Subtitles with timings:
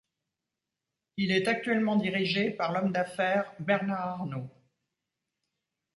[1.17, 4.49] Il est actuellement dirigé par l'homme d'affaires Bernard Arnault.